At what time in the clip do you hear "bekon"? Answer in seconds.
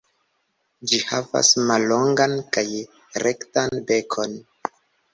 3.93-4.39